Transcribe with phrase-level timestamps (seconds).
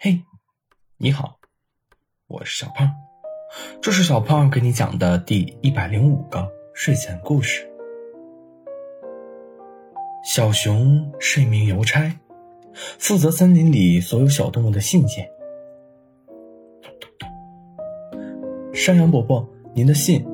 [0.00, 0.22] 嘿，
[0.96, 1.40] 你好，
[2.28, 2.88] 我是小胖，
[3.82, 7.68] 这是小胖给你讲的第一百零五个睡前故事。
[10.22, 12.16] 小熊是一名邮差，
[13.00, 15.28] 负责森林里所有小动物的信件。
[18.72, 19.44] 山羊伯伯，
[19.74, 20.24] 您的信。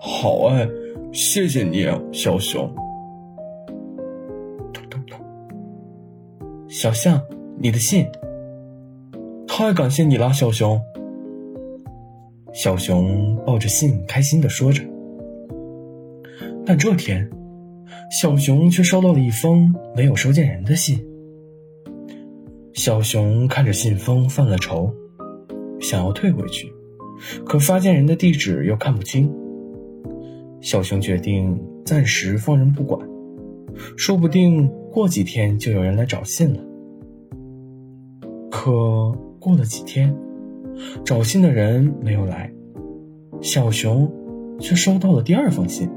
[0.00, 0.68] 好哎，
[1.12, 2.74] 谢谢你，小熊。
[6.68, 7.22] 小象。
[7.58, 8.06] 你的信，
[9.48, 10.78] 太感谢你了，小熊。
[12.52, 14.82] 小熊抱着信，开心的说着。
[16.66, 17.30] 但这天，
[18.10, 21.02] 小熊却收到了一封没有收件人的信。
[22.74, 24.92] 小熊看着信封，犯了愁，
[25.80, 26.70] 想要退回去，
[27.46, 29.32] 可发件人的地址又看不清。
[30.60, 33.00] 小熊决定暂时放任不管，
[33.96, 36.62] 说不定过几天就有人来找信了。
[38.66, 40.12] 可过了几天，
[41.04, 42.52] 找信的人没有来，
[43.40, 44.10] 小熊
[44.58, 45.88] 却收到了第二封信，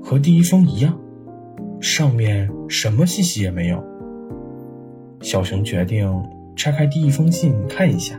[0.00, 0.96] 和第一封一样，
[1.80, 3.82] 上面什么信息也没有。
[5.20, 6.08] 小熊决定
[6.54, 8.14] 拆开第一封信看一下。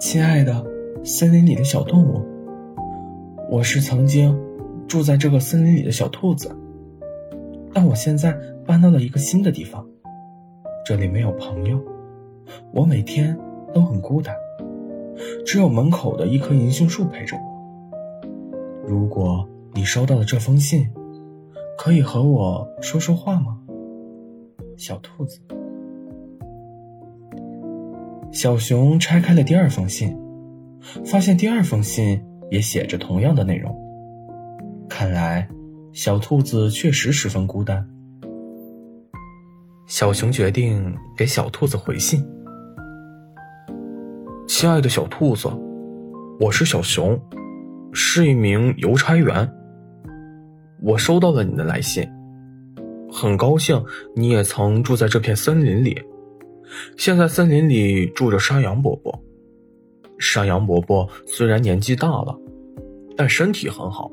[0.00, 0.64] 亲爱的，
[1.04, 2.22] 森林里的小动物，
[3.50, 4.34] 我是曾经
[4.86, 6.56] 住在这个森林里的小兔子，
[7.74, 9.86] 但我现在搬到了一个新的地方。
[10.88, 11.78] 这里没有朋友，
[12.72, 13.38] 我每天
[13.74, 14.34] 都很孤单，
[15.44, 18.88] 只有门口的一棵银杏树陪着我。
[18.88, 20.88] 如果你收到了这封信，
[21.76, 23.58] 可以和我说说话吗，
[24.78, 25.40] 小兔子？
[28.32, 30.18] 小熊拆开了第二封信，
[31.04, 33.78] 发现第二封信也写着同样的内容。
[34.88, 35.50] 看来，
[35.92, 37.86] 小兔子确实十分孤单。
[39.88, 42.22] 小熊决定给小兔子回信
[44.46, 45.48] ：“亲爱的小兔子，
[46.38, 47.18] 我是小熊，
[47.90, 49.50] 是一名邮差员。
[50.82, 52.06] 我收到了你的来信，
[53.10, 53.82] 很高兴
[54.14, 55.98] 你也曾住在这片森林里。
[56.98, 59.18] 现在森林里住着山羊伯伯。
[60.18, 62.38] 山羊伯伯虽然年纪大了，
[63.16, 64.12] 但身体很好，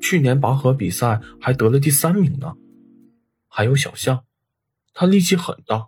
[0.00, 2.54] 去年拔河比赛还得了第三名呢。
[3.48, 4.18] 还有小象。”
[5.00, 5.86] 他力气很大，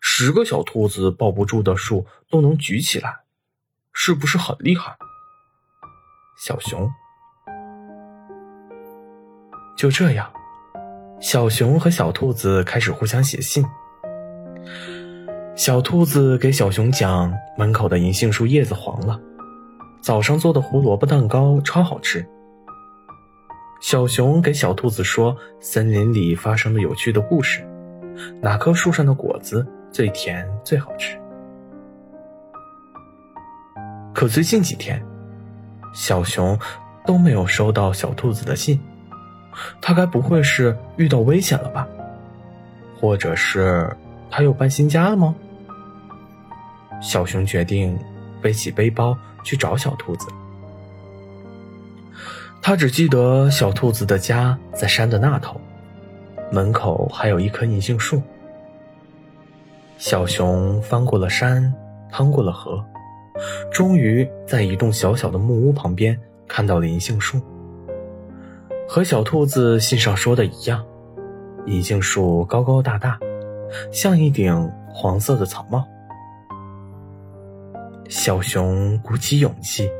[0.00, 3.18] 十个小兔子抱不住的树都能举起来，
[3.92, 4.96] 是不是很厉害？
[6.42, 6.90] 小熊
[9.76, 10.32] 就这样，
[11.20, 13.62] 小熊和小兔子开始互相写信。
[15.54, 19.20] 小兔子给小熊讲，门口的银杏树叶子黄了，
[20.00, 22.26] 早上做的胡萝卜蛋糕超好吃。
[23.82, 27.62] 小熊给小兔子说，森林里发生的有趣的故事。
[28.40, 31.18] 哪棵树上的果子最甜最好吃？
[34.14, 35.00] 可最近几天，
[35.94, 36.58] 小熊
[37.06, 38.80] 都没有收到小兔子的信，
[39.80, 41.86] 他该不会是遇到危险了吧？
[43.00, 43.96] 或者是
[44.30, 45.34] 他又搬新家了吗？
[47.00, 47.96] 小熊决定
[48.42, 50.26] 背起背包去找小兔子。
[52.60, 55.60] 他只记得小兔子的家在山的那头。
[56.50, 58.20] 门口还有一棵银杏树。
[59.96, 61.72] 小熊翻过了山，
[62.10, 62.82] 趟过了河，
[63.72, 67.40] 终于在一栋小小的木屋旁边看到了银杏树。
[68.88, 70.84] 和小兔子信上说的一样，
[71.66, 73.18] 银杏树高高大大，
[73.92, 75.84] 像一顶黄色的草帽。
[78.08, 79.90] 小熊鼓起勇气，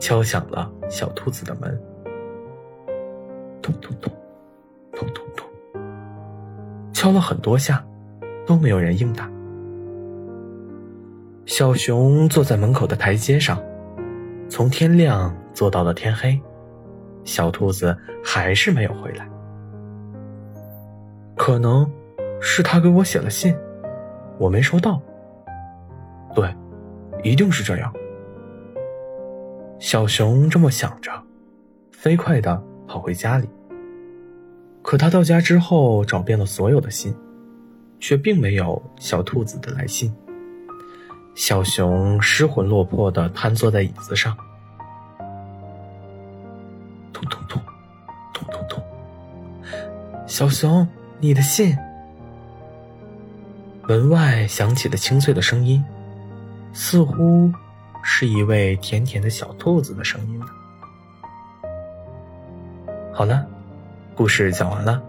[0.00, 1.80] 敲响了小兔子的门。
[3.62, 4.12] 咚咚咚，
[4.92, 5.46] 咚咚咚。
[7.06, 7.86] 敲了很多下，
[8.44, 9.30] 都没有人应答。
[11.44, 13.62] 小熊坐在门口的台阶上，
[14.48, 16.36] 从天亮坐到了天黑，
[17.22, 19.28] 小兔子还是没有回来。
[21.36, 21.88] 可能
[22.40, 23.56] 是他给我写了信，
[24.36, 25.00] 我没收到。
[26.34, 26.52] 对，
[27.22, 27.92] 一定是这样。
[29.78, 31.12] 小熊这么想着，
[31.92, 33.48] 飞快的跑回家里。
[34.86, 37.12] 可他到家之后，找遍了所有的信，
[37.98, 40.14] 却并没有小兔子的来信。
[41.34, 44.36] 小熊失魂落魄的瘫坐在椅子上，
[47.12, 47.60] 咚咚咚，
[48.32, 48.80] 咚咚咚。
[50.24, 50.86] 小熊，
[51.18, 51.76] 你的信。
[53.88, 55.84] 门外响起了清脆的声音，
[56.72, 57.52] 似乎
[58.04, 60.46] 是一位甜甜的小兔子的声音呢。
[63.12, 63.44] 好了。
[64.16, 65.02] 故事讲完了，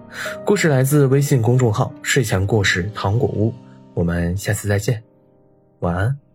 [0.46, 3.54] 故事来自微信公众号“睡前故事糖果屋”，
[3.96, 5.02] 我们下次再见，
[5.80, 6.27] 晚安。